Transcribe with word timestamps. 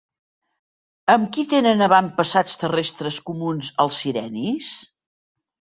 Amb 1.15 1.29
qui 1.35 1.45
tenen 1.51 1.85
avantpassats 1.89 2.59
terrestres 2.65 3.21
comuns 3.31 3.71
els 3.87 4.03
sirenis? 4.07 4.77